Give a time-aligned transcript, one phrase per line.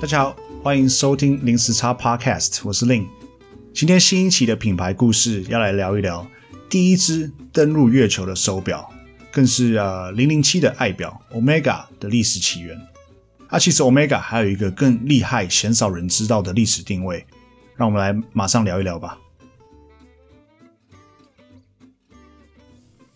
[0.00, 3.04] 大家好，欢迎收听零时差 Podcast，我是 Lin。
[3.74, 6.26] 今天新一期的品牌故事要来聊一聊
[6.70, 8.90] 第一支登陆月球的手表，
[9.30, 12.80] 更是呃零零七的爱表 Omega 的历史起源。
[13.48, 17.26] 啊，其实 Omega 还有一个更厉害、鲜少人知道的历史定位，
[17.76, 19.18] 让我们来马上聊一聊吧。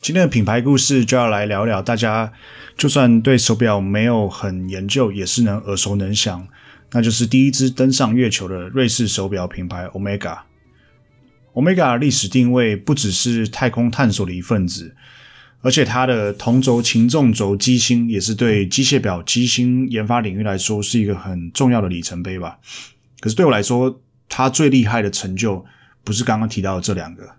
[0.02, 2.30] 今天的品牌故事就要来聊聊，大家
[2.76, 6.46] 就算对手表没有很研究，也是能耳熟能详。
[6.94, 10.38] 那就是第一支登上月球的瑞士手表品牌 Omega。
[11.52, 14.94] Omega 的历史定位不只是太空探索的一份子，
[15.60, 22.58] 而且它的同轴擒纵轴机芯也是对机械表机芯研发领域来说是一个很重要的里程碑吧。
[23.20, 25.64] 可是对我来说，它最厉害的成就
[26.04, 27.34] 不是刚刚提到的这两个，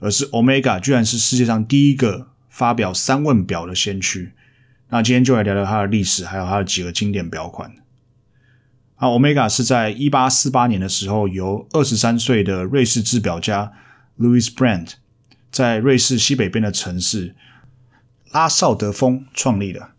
[0.00, 4.32] 而是 Omega 居然是世界上第一个发表三问表的先驱。
[4.88, 7.70] 那今天就来聊聊它的历史，还有它的几个经典表款。
[9.04, 13.70] 啊，Omega 是在一八四八年的时候，由二十三岁的瑞士制表家
[14.18, 14.92] Louis Brand
[15.50, 17.34] 在瑞士西北边的城市
[18.30, 19.90] 拉绍德丰创立的。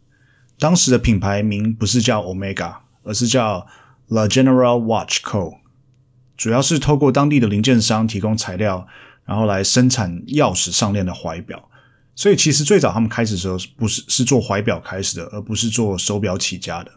[0.58, 3.68] 当时的品牌名不是叫 Omega，而是叫
[4.08, 5.60] La General Watch Co。
[6.36, 8.88] 主要是透过当地的零件商提供材料，
[9.26, 11.70] 然后来生产钥匙上链的怀表。
[12.16, 16.92] 所以其实最早他们开始的时候，不是是做怀表开始的，而不是做手表起家的。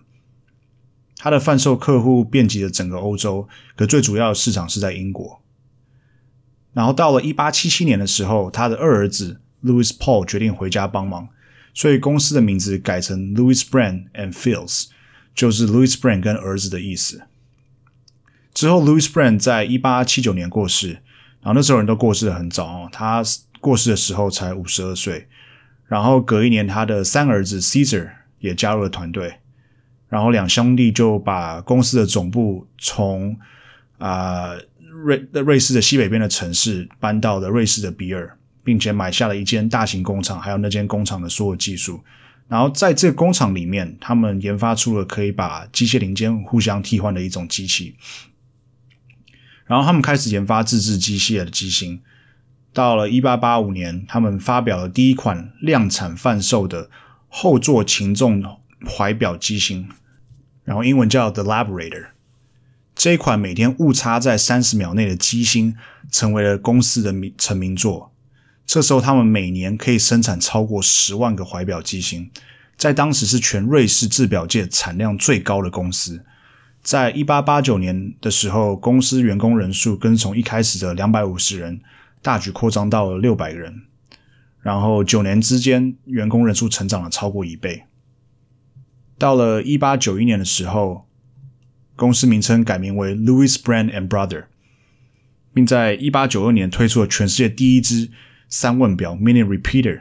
[1.18, 5.42] 它的贩售客户遍及了整个欧洲，可最主要的市场是在英国。
[6.72, 11.28] 然后到了一八七七年的时候，他的二儿子 Louis Paul 决定回家帮忙，
[11.74, 14.86] 所以公司的名字改成 Louis Brand and Fields，
[15.34, 17.24] 就是 Louis Brand 跟儿子的意思。
[18.54, 20.92] 之后，Louis Brand 在一八七九年过世，
[21.40, 23.24] 然后那时候人都过世的很早哦，他
[23.60, 25.26] 过世的时候才五十二岁。
[25.86, 29.38] 然后隔一年，他的三儿子 Caesar 也加入了团队。
[30.08, 33.36] 然后两兄弟就把公司的总部从
[33.98, 42.02] 啊、呃、瑞瑞士的西北边的城市搬到了瑞士的比尔，并且买下了一间大型工厂，还有那间工厂的所有技术。
[42.48, 47.94] 然后在这个工厂里面，他们研发出了可以把机械零件互相替换的一种机器。
[49.66, 52.00] 然后他们开始研发自制机械的机芯。
[52.72, 56.88] 到了一八八五年，他们发表了第一款量产贩售的
[57.28, 58.42] 后座擒纵
[58.86, 59.88] 怀表机芯，
[60.64, 62.08] 然后英文叫 The Labrador。
[62.94, 65.76] 这一款每天误差在三十秒内的机芯，
[66.10, 68.12] 成为了公司的名成名作。
[68.66, 72.30] 这时候，他们每年可以生产超过十万个怀表机芯，
[72.76, 76.24] 在当时是全瑞士制表界产量最高的公司。
[76.82, 81.80] 在一八八九年的时候，公司员工人数跟从一开始的两百五十人，
[82.20, 83.82] 大举扩张到了六百人。
[84.60, 87.84] 然后九年之间，员工人数成长了超过一倍。
[89.18, 91.08] 到了一八九一年的时候，
[91.96, 94.44] 公司名称改名为 Louis Brand and Brother，
[95.52, 98.10] 并在一八九二年推出了全世界第一只
[98.48, 99.96] 三问表 Mini Repeater。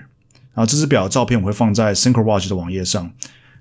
[0.53, 3.11] 然后这支表的照片我会放在 Synchro Watch 的网页上。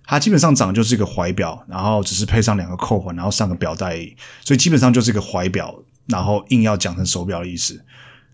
[0.04, 7.84] 它基本上长就是一个怀表，然后只是配上两个扣环，然后上个表带而已，所以基本上就是一个怀表，然后硬要讲成手表的意思。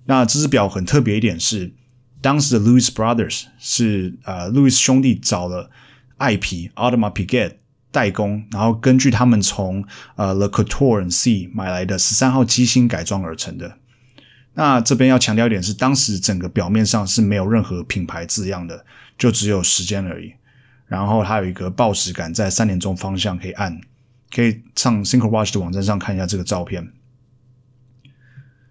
[0.06, 1.72] 那这支表很特别一点是，
[2.20, 5.70] 当时的 Louis Brothers 是呃 Louis 兄弟找了。
[6.22, 7.54] 爱皮 Automat Piguet
[7.90, 9.84] 代工，然后根据他们从
[10.14, 13.78] 呃 Le Quatorze C 买来的十三号机芯改装而成的。
[14.54, 18.86] 那这边要强调一点是，当时整个表面上是没有任何品牌字样的，
[19.18, 20.34] 就只有时间而已。
[20.86, 23.80] 然后它有一个报时杆在三点钟方向可以按，
[24.32, 26.92] 可以上 Synchro Watch 的网站上看一下这个照片。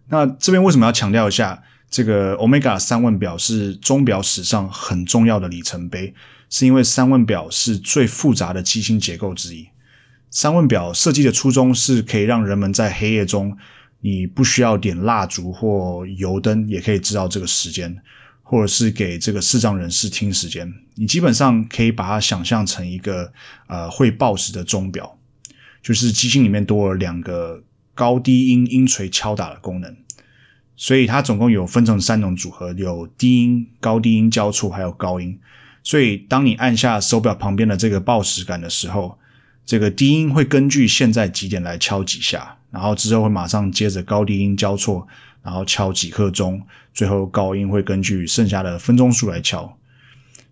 [0.08, 6.14] 那这边为什么要强调一下这个 Omega 三问表是钟表史上很重要的里程碑？
[6.52, 9.70] 是因为三问表是最复杂的机芯结构之一。
[10.30, 13.58] 三问表设计的初衷是可以让人们在黑夜中，
[14.02, 17.98] 你不需要点蜡烛或油灯，也可以知道这个时间，
[18.44, 20.72] 或者是给这个视障人士听时间。
[20.96, 23.32] 你基本上可以把它想象成一个
[23.68, 25.18] 呃会报时的钟表，
[25.82, 27.64] 就是机芯里面多了两个
[27.96, 29.96] 高低音音锤敲打的功能。
[30.76, 35.40] 所以它总共有分成三种组合，有低音、高低音交错，还有高音。
[35.84, 39.18] 所以，当你按下手表旁边的这个报时杆的时候，
[39.66, 45.08] 这个低音会根据现在几点来敲几下，然后之后会马上接着高低音交错，
[45.44, 46.62] 然后敲几刻钟，
[46.94, 49.78] 最后高音会根据剩下的分钟数来敲。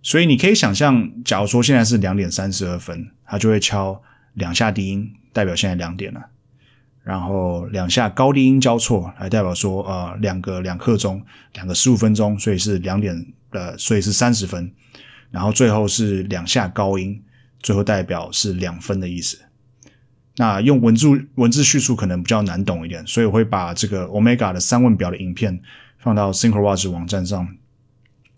[0.01, 4.01] 所以你可以想象，假如说现在是两点三十二分，它就会敲
[4.33, 6.27] 两下低音，代表现在两点了，
[7.03, 11.23] 然后两下高低音交错，来代表说呃两个两刻钟，
[11.53, 14.71] 两个十五分钟，所以是两点呃，所以是三十分。
[15.31, 17.21] 然后最后是两下高音，
[17.61, 19.39] 最后代表是两分的意思。
[20.37, 25.61] 那用文字文字叙述可能比较难懂一点，所以我会把这个 Omega 的三问表的影片
[25.97, 27.55] 放到 Synchrowatch 网站上。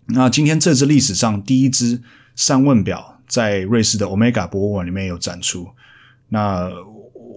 [0.06, 2.02] 那今天这支历史上第一支
[2.34, 5.70] 三问表在瑞士的 Omega 博物馆里面有展出。
[6.28, 6.68] 那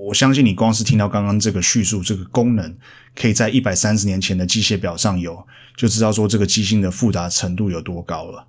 [0.07, 2.75] 我相信你光是听到刚刚这个叙述，这个功能
[3.15, 8.47] 可以在一百三十年前的机械表上有，就知道说这个机芯的复杂程度有多高了。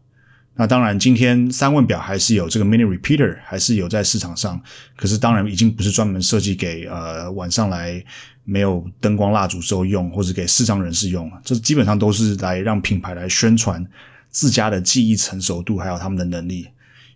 [0.58, 4.58] 那当然，今天三问表还是有这个 mini repeater，还是有在市场上。
[4.96, 8.02] 可是当然已经不是专门设计给呃晚上来
[8.42, 11.38] 没有灯光蜡烛时候用，或者给视障人士用了。
[11.44, 13.86] 这基本上都是来让品牌来宣传
[14.30, 16.66] 自家的记忆成熟度，还有他们的能力。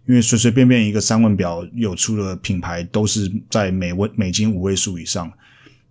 [0.07, 5.33] 因为随随便便一个三问表有出的品牌都是在美位美金五位数以上。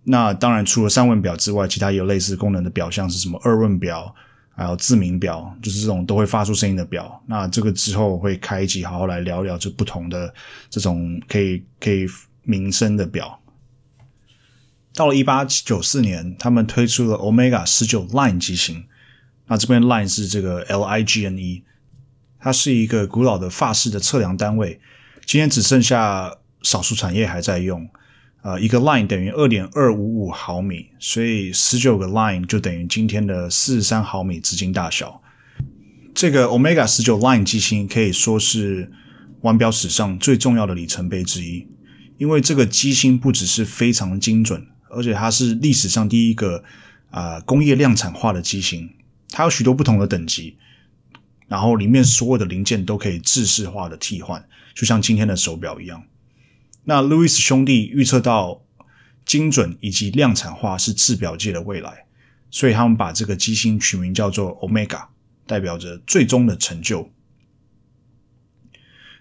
[0.04, 4.14] 那当然除了三问表之外，其他有类似功能的表，像是什么二问表。
[4.60, 7.18] 还有自鸣表，就是这种都会发出声音的表。
[7.26, 10.34] 那这个之后会开一集，好好来聊聊这不同的
[10.68, 12.04] 这种可以可以
[12.42, 13.40] 鸣声的表。
[14.92, 18.84] 到了一八九四年，他们推出了 Omega 十九 Line 机型。
[19.46, 21.64] 那这边 Line 是这个 L I G N E，
[22.38, 24.78] 它是一个古老的法式的测量单位，
[25.24, 27.88] 今天只剩下少数产业还在用。
[28.42, 35.22] 呃，一个 line 等于二点二五五毫米，所以十九个 line 就等于今天的四十三毫米直径大小。
[36.14, 38.90] 这个 Omega 十九 line 机芯可以说是
[39.42, 41.68] 腕表史上最重要的里程碑之一，
[42.16, 46.64] 因为这个机芯不只是非常精准，而且它是历史上第一个
[47.10, 48.88] 啊、工业量产化的机芯。
[49.28, 50.56] 它有许多不同的等级，
[51.46, 54.44] 然后里面所有的零件都可以制式化的替换，
[54.74, 56.02] 就像今天的手表一样。
[56.90, 58.64] 那路易斯兄弟预测到
[59.24, 62.06] 精准以及量产化是制表界的未来，
[62.50, 65.04] 所以他们把这个机芯取名叫做 Omega，
[65.46, 67.12] 代表着最终的成就。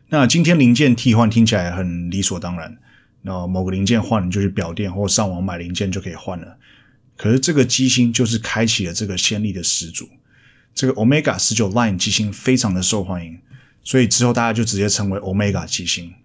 [0.08, 2.76] 那今天零件替换听起来很理所当然，
[3.22, 6.58] 那某个零件换了就去表店或上网买零件就可以换了。
[7.16, 10.10] 可是这个机芯就是开启了这个先例的始祖。
[10.74, 13.38] 这个 Omega 十九 Line 机芯非常的受欢迎，
[13.84, 16.16] 所以之后大家就直接称为 Omega 机芯。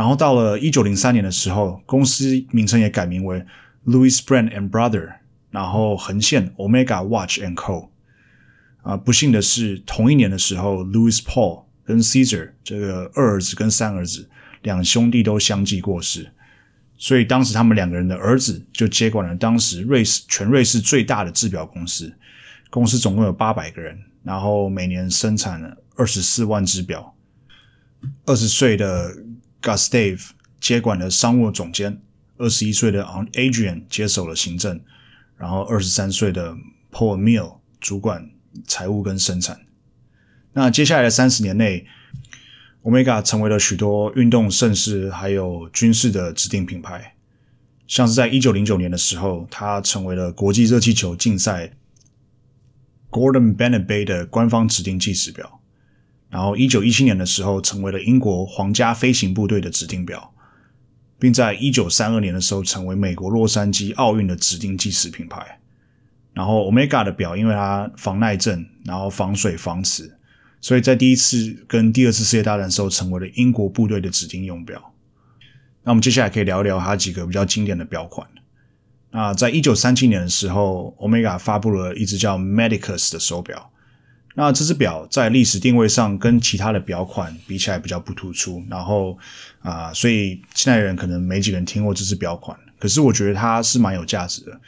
[0.00, 3.44] 然后到了一九零三年的时候，公司名称也改名为
[3.84, 5.16] Louis Brand and Brother，
[5.50, 7.90] 然后横线 Omega Watch and Co。
[8.80, 14.30] 啊，不幸的是，同一年的时候，Louis Paul 跟 Caesar 这个二儿子跟三儿子
[14.62, 16.32] 两兄弟都相继过世，
[16.96, 22.10] 所以当时他们两个人的儿子就接管了当时瑞士全瑞士最大的制表公司。
[22.70, 27.14] 公司总共有八百个人，然后每年生产了二十四万只表。
[28.24, 29.14] 二十岁的
[29.62, 30.30] Gustave
[30.60, 32.00] 接管了商务总监，
[32.38, 34.80] 二十一岁的 On Adrian 接手了行政，
[35.36, 36.54] 然后二十三岁的
[36.90, 38.30] Paul Emile 主管
[38.66, 39.60] 财务跟生产。
[40.52, 41.86] 那接下来的三十年内
[42.82, 47.14] ，Omega 成为了许多运动盛事还有军事的指定品牌，
[47.86, 51.72] 像是在一九零九年的时候，它成为了国际热气球竞赛
[53.10, 55.59] Gordon Bennett 杯的官方指定计时表。
[56.30, 60.32] 然后，一九一七年的时候，成为了英国皇家飞行部队的指定表，
[61.18, 65.58] 并在一九三二年的时候，成为美国洛杉矶奥运的指定计时品牌。
[66.32, 70.16] 然后，Omega 的表因为它防耐震，然后防水防磁，
[70.60, 74.94] 所以在第一次跟第二次世界大战的时候，成为了英国部队的指定用表。
[75.82, 78.24] 那我们接下来可以聊一聊它几个比较经典的表款。
[79.10, 83.72] 那在一九三七年的时候，Omega 发布了一只叫 Medicus 的手表。
[84.36, 89.18] 那这只表在历史定位上跟其他的表款比起来比较不突出，然后
[89.60, 92.56] 啊、所以现在人可能没几个人听过这只表款。
[92.78, 94.58] 可是我觉得它是蛮有价值的，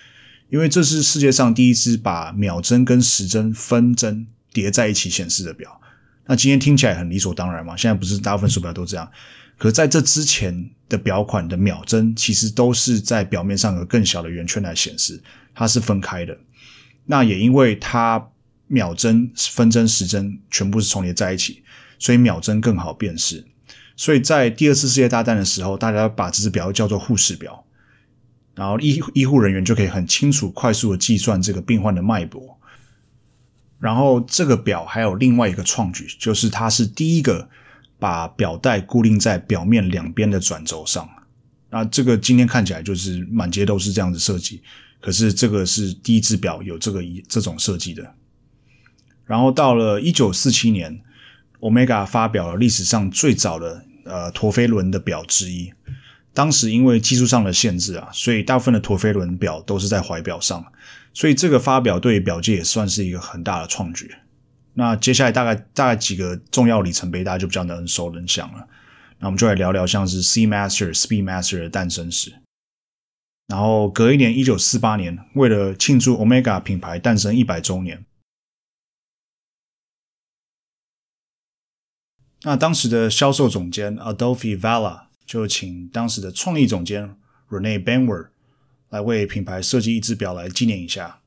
[0.51, 5.81] 因为这是世界上第一只把秒针跟时针分针叠在一起显示的表。
[6.27, 9.09] 那今天听起来很理所当然嘛，现在不是大部分手表都这样。
[9.57, 15.23] 可在这之前的表款的秒针其实都是在表面上有更小的圆圈来显示，
[15.55, 16.37] 它是分开的。
[17.07, 18.29] 那也因为它。
[18.73, 21.63] 秒针、分针、时针全部是重叠在一起，
[21.99, 23.45] 所以秒针更好辨识。
[23.95, 27.63] 所以在第二次世界大战的时候，大家把这只表叫做护士表，
[28.55, 32.59] 然后医医护人员就可以很清楚、快速的计算这个病患的脉搏。
[33.79, 37.47] 然后这个表还有另外一个创举，就是它是第一个
[37.99, 41.07] 把表带固定在表面两边的转轴上。
[41.69, 44.63] 那这个今天看起来就是满街都是这样子设计，
[44.99, 48.15] 可是这个是第一只表有这个一这种设计的。
[49.33, 51.01] 然后到了一九四七年
[51.61, 55.73] ，Omega 发表了历史上最早的呃陀飞轮的表之一。
[56.35, 60.63] 当时因为技术上的限制啊，所以大部分的陀飞轮表都是在怀表上，
[61.15, 64.15] 所以这个发表对于表界也算是一个很大的创举。
[64.75, 68.69] 那接下来大概大概几个重要里程碑，大家就比较能熟能详了。
[69.21, 72.35] 那我们就来聊聊像是 Seamaster、Speedmaster 的诞生史。
[73.49, 78.05] 然后隔一年，一九四八年，为了庆祝 Omega 品牌诞生一百周年，
[82.45, 87.17] 那当时的销售总监 Adolphe Valla 就请当时的创意总监
[87.49, 88.29] Rene Benwer
[88.89, 91.21] 来为品牌设计一只表来纪念一下。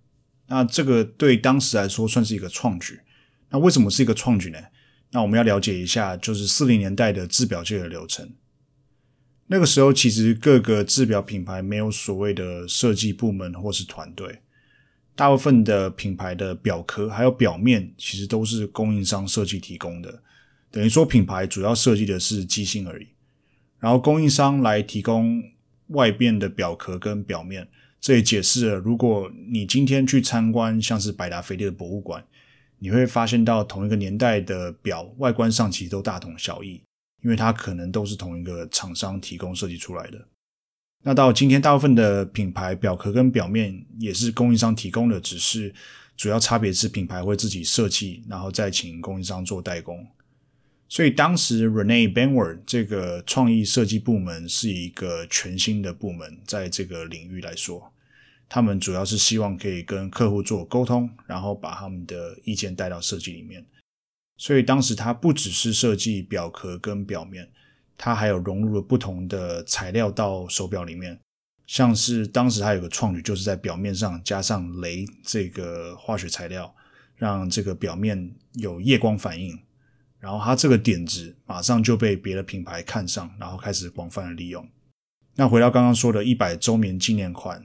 [0.47, 2.99] 那这个对当时来说算是一个创举。
[3.49, 4.59] 那为什么是一个创举呢？
[5.11, 8.33] 那我们要了解一下，就是四零年代的制表界的流程。
[9.47, 14.41] 那个时候，其实各个制表品牌没有所谓的设计部门或是团队，
[15.15, 20.21] 大部分的品牌的表壳还有表面，其实都是供应商设计提供的。
[20.75, 23.07] 等于说，品牌主要设计的是机芯而已，
[23.79, 25.41] 然后供应商来提供
[25.87, 27.65] 外边的表壳跟表面。
[28.01, 32.21] 这也解释了，如果你今天去参观像是百达翡丽的博物馆，
[32.79, 36.81] 你会发现到同一个年代的表外观上其实都大同小异。
[37.23, 40.27] 因为它可能都是同一个厂商提供设计出来的。
[41.03, 45.73] 那到今天，大部分的品牌表壳跟表面也是供应商提供的，只是
[46.17, 50.05] 主要差别是品牌会自己设计，然后再请供应商做代工。
[50.95, 57.91] 所以当时 Rene Benward 这个创意设计部门是一个全新的部门，在这个领域来说，
[58.47, 63.65] 他们主要是希望可以跟客户做沟通，然后把他们的意见带到设计里面。
[64.37, 67.49] 所以当时他不只是设计表壳跟表面，
[67.97, 71.19] 它还有融入了不同的材料到手表里面。
[71.67, 76.73] 像是当时他有个创举，就是在表面上加上镭这个化学材料，
[77.17, 79.59] 让这个表面有夜光反应。
[80.25, 84.67] 然后它这个点子马上就被别的品牌看上，然后开始广泛的利用。
[85.35, 87.63] 那回到刚刚说的一百周年纪念款，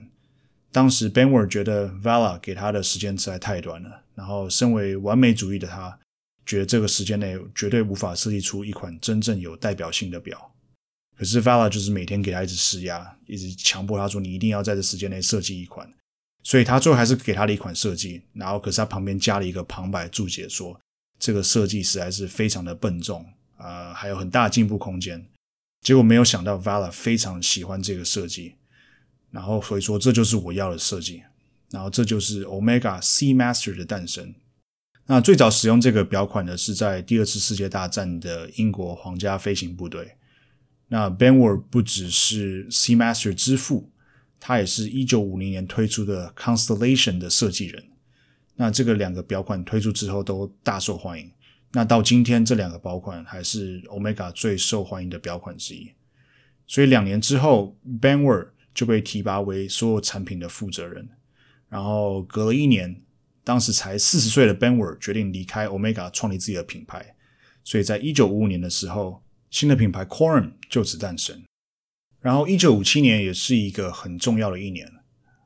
[0.71, 5.97] 当时 Benward 觉得 Valla 给他的时间实在太短了，然后身为完美主义的他。
[6.43, 10.51] 觉得这个时间内绝对无法设计出一款真正有代表性的表，
[11.15, 15.87] 可是 Valla 就是每天给他一直施压，一直强迫他说，你一定要在这时间内设计一款，
[16.43, 20.77] 所以他最后还是给他了一款设计，然后可是他旁边加了一个旁白注解说，
[21.21, 23.23] 这个设计实在是非常的笨重，
[23.55, 25.23] 啊、呃，还有很大进步空间。
[25.81, 28.55] 结果没有想到，Vala 非常喜欢这个设计，
[29.29, 31.21] 然后所以说这就是我要的设计，
[31.69, 34.33] 然后这就是 Omega Seamaster 的诞生。
[35.05, 40.15] 那最早使用这个表款的是在第二次世界大战的英国皇家飞行部队。
[40.87, 43.91] 那 Benward 不只是 Seamaster 之父，
[44.39, 47.90] 他也是一九五零年推出的 Constellation 的设计人。
[48.61, 51.31] 那这个两个表款推出之后都大受欢迎。
[51.71, 55.91] 那到今天，这两个表款还是 Omega 最受欢迎的表款之一。
[56.67, 61.09] 所以两年之后，Benward 就被提拔为所有产品的负责人。
[61.69, 63.01] 然后隔了一年。
[63.43, 67.15] 当时才四十岁的 Benward 决定离开 Omega，创立自己的品牌。
[67.63, 71.43] 所以在一九五五年的时候，新的品牌 Corum 就此诞生。
[72.19, 74.87] 然后一九五七年也是一个很重要的一年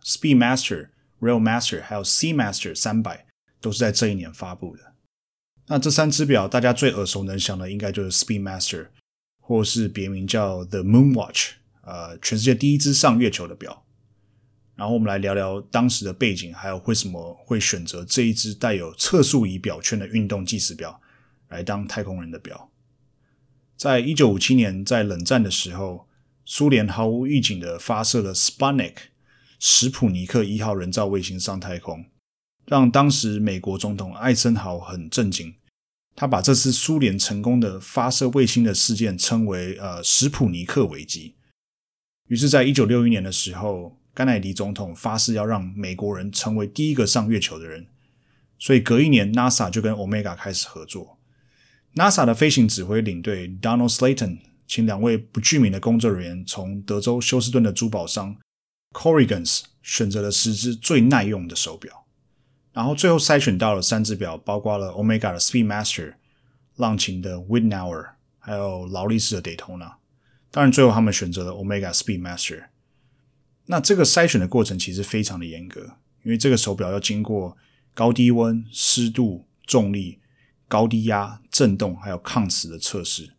[0.03, 0.89] ，Speedmaster、
[1.25, 3.25] Railmaster 还有 Seamaster 三百
[3.59, 4.93] 都是在这一年发布的。
[5.67, 8.89] 那这三只表，大家最耳熟能详的应该就是 Speedmaster，
[9.39, 13.83] 或是别名叫 The Moon Watch，呃，全世界第一只上月球的表。
[14.75, 21.01] 然后我们来聊聊当时的背景，还有为什么会选择这一只带有测速仪表圈的运动计时表
[21.47, 22.69] 来当太空人的表。
[23.77, 26.07] 在一九五七年，在冷战的时候，
[26.43, 28.95] 苏联毫无预警的发射了 Sputnik
[29.59, 32.05] 史普尼克一号人造卫星上太空，
[32.65, 35.55] 让当时美国总统艾森豪很震惊。
[36.15, 41.35] 他把这次苏联成功的发射卫星的事件称为“呃史普尼克危机”。
[42.27, 47.87] 于是，在一九六一年的时候，甘乃迪总统发誓要让美国人成为第一个上月球的人，
[48.57, 51.19] 所以隔一年，NASA 就跟 Omega 开始合作。
[51.95, 58.37] NASA 的飞行指挥领队 Donald Slayton 请两位不具名的工作人员从德州休斯顿的珠宝商
[58.95, 62.05] Corrigans 选择了十只最耐用的手表，
[62.71, 66.13] 然后最后筛选到了三只表，包括了 Omega 的 Speedmaster、
[66.77, 69.95] 浪琴的 Wittnauer，还有劳力士的 Daytona。
[70.49, 72.67] 当然，最后他们选择了 Omega Speedmaster。
[73.65, 77.57] 那这个筛选的过程其实非常的严格，因为这个手表要经过
[77.93, 80.19] 高低温、湿度、重力、
[80.69, 83.33] 高低压、震动还有抗磁的测试。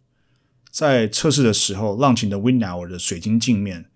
[0.71, 3.91] 在测试的时候，浪琴的 Wittnauer 的水晶镜面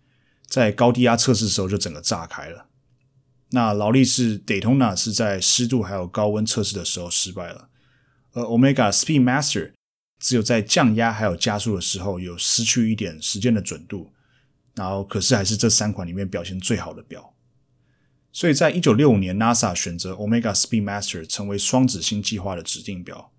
[0.50, 2.66] 在高低压测试的时候就整个炸开了。
[3.52, 7.70] 那劳力士 Daytona 是在湿度还有高温测试的时候失败了，
[8.32, 9.72] 而 Omega Speedmaster
[10.18, 14.12] 只有在降压还有加速的时候有失去一点时间的准度。
[14.76, 17.34] 然后，可是还是这三款里面表现最好的表。
[18.32, 23.32] 所以在一九六五年，NASA 选择 Omega Speedmaster 成为双子星计划的指定表。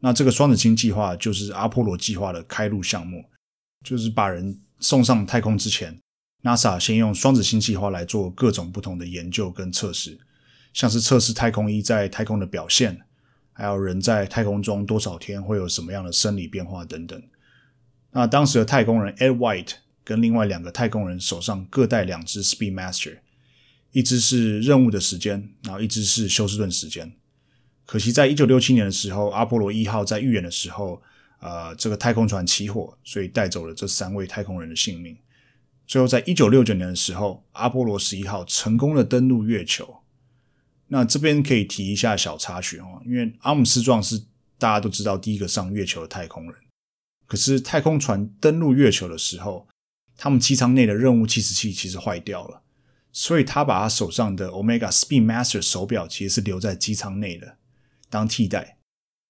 [0.00, 3.26] 那这个双子星计划就是阿波罗计划的开路项目，
[3.84, 6.00] 就是把人送上太空之前
[6.42, 10.18] ，NASA 先用双子星计划来做各种不同的研究跟测试，
[10.72, 13.00] 像是测试太空衣在太空的表现，
[13.52, 17.22] 还有人在太空中多少天会有什么样的生理变化等等。
[18.12, 23.18] 那当时的太空人 Ed White 跟另外两个太空人手上各带两只 Speedmaster，
[23.92, 27.12] 一只是任务的时间，然后一只是休斯顿时间。
[27.86, 31.02] 可惜在一九六七年的时候，阿波罗一号在预演的时候，
[31.40, 35.16] 呃，这个太空船起火，所以带走了这三位太空人的性命。
[35.90, 40.02] 最后在一九六九年的时候，阿波罗十一号成功的登陆月球。
[40.86, 44.16] 那这边可以提一下小插曲哦，因为阿姆斯壮是
[44.56, 46.54] 大家都知道第一个上月球的太空人。
[47.26, 49.66] 可是太空船登陆月球的时候，
[50.16, 52.62] 他们机舱内的任务计时器其实坏掉了，
[53.10, 57.56] 所以他把他手上的 Omega Speedmaster 手表其实是留在机舱内的
[58.08, 58.78] 当替代。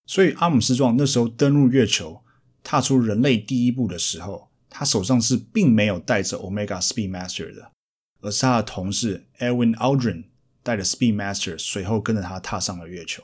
[0.05, 2.23] 所以阿姆斯壮那时候登陆月球，
[2.63, 7.73] 踏出人类第一步的时候，他手上是并没有带着 Omega Speedmaster 的，
[8.23, 10.25] 而是他的同事 Edwin Aldrin
[10.63, 13.23] 带着 Speedmaster 随后跟着他踏上了月球。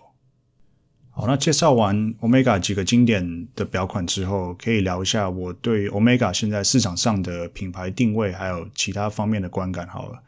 [1.10, 9.88] 好，那介绍完 Omega 几个经典的表款之后，可以聊一下我对 Omega 现在市场上的品牌定位，还有其他方面的观感。
[9.88, 10.22] 好了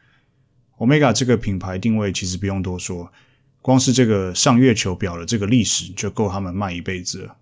[0.79, 3.13] ，Omega 这个品牌定位其实不用多说，
[3.61, 7.37] 光是这个上月球表的这个历史就够他们卖一辈子了。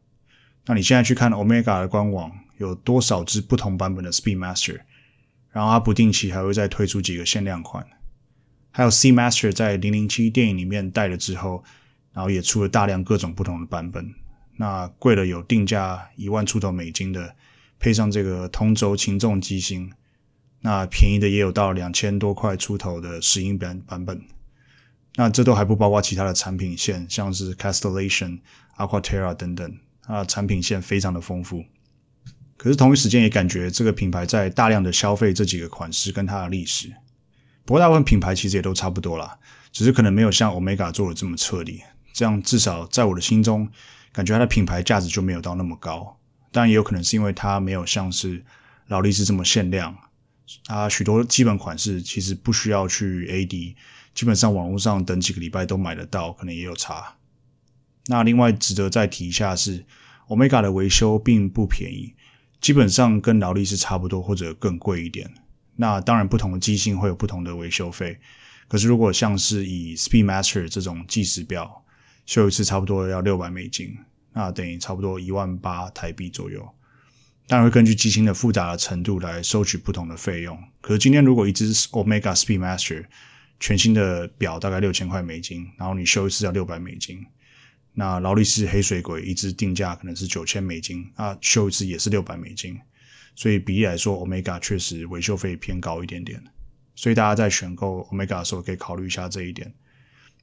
[0.67, 4.81] 那你现在去看 Omega 的官网，有多少只不同版本的 Speedmaster，
[5.51, 7.87] 然后它不定期还会再推出几个限量款，
[8.71, 11.65] 还有 Seamaster 在零零七电影里面带了之后。
[12.13, 14.15] 然后也出了大量各种不同的版本，
[14.57, 17.37] 那贵了有定价一万出头美金的，
[17.79, 19.93] 配上这个同轴擒重机芯，
[20.63, 24.25] 那便宜的也有到两千多块出头的石英版版本，
[25.17, 28.41] 那这都还不包括其他的产品线，像是 Castellation、
[28.79, 29.77] Aquaterra 等等，
[30.07, 31.65] 啊，产品线非常的丰富。
[32.57, 36.91] 可是同一时间也感觉这个品牌在大量的消费这几个款式跟它的历史，
[37.65, 39.39] 不过大部分品牌其实也都差不多啦，
[39.71, 41.83] 只是可能没有像 Omega 做的这么彻底。
[42.15, 43.69] 这样至少在我的心中，
[44.11, 46.19] 感觉它的品牌价值就没有到那么高。
[46.51, 48.43] 当然也有可能是因为它没有像是
[48.87, 49.95] 劳力士这么限量，
[50.65, 53.75] 它许多基本款式其实不需要去 AD，
[54.15, 57.16] 基本上网络上等几个礼拜都买得到，可能也有差。
[58.09, 59.85] 那另外值得再提一下是
[60.29, 62.15] ，Omega 的维修并不便宜，
[62.61, 65.29] 基本上跟劳力士差不多或者更贵一点。
[65.77, 68.19] 那当然不同的机型会有不同的维修费，
[68.69, 71.85] 可是如果像是以 Speedmaster 这种计时表，
[72.25, 73.97] 修一次差不多要六百美金，
[74.33, 76.67] 那等于差不多一万八台币左右。
[77.49, 80.59] 当然会根据机芯的复杂的程度来收取不同的费用。
[80.81, 83.05] 可是今天如果一只 Omega Speedmaster
[83.61, 87.25] 全新的表大概六千块美金，然后你修一次要六百美金，
[87.99, 92.79] 那劳力士黑水鬼一支定价可能是九千美金，那修一次也是六百美金。
[93.35, 96.43] 所以比例来说，Omega 确实维修费偏高一点点。
[96.95, 99.73] 所以大家在选购 Omega 的时候可以考虑一下这一点。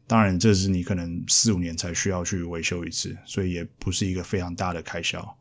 [0.08, 5.38] 当然，这是你可能四五年才需要去维修一次，所以也不是一个非常大的开销。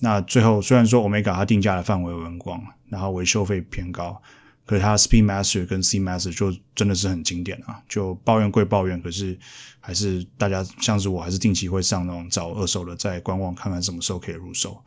[0.00, 4.20] 那最后，虽然说 Omega 它定价的范围很广，然后维修费偏高，
[4.66, 7.80] 可是它 Speedmaster 跟 C Master 就真的是很经典啊！
[7.88, 9.38] 就抱怨归抱怨，可是
[9.78, 14.82] 还是大家像是我，还是定期会上那种找二手的，在观望看看什么时候可以入手，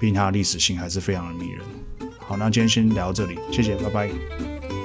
[0.00, 1.64] 毕竟它的历史性还是非常的迷人。
[2.18, 4.79] 好，那今天先聊到这里，谢谢，拜拜。